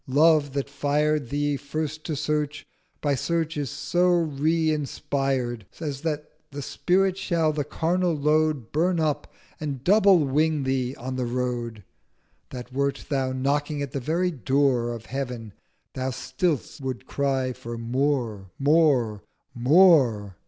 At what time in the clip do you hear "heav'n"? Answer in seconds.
15.05-15.53